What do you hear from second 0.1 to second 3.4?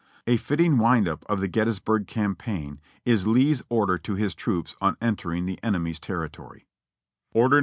A fitting wind up of the Gettysburg Campaign is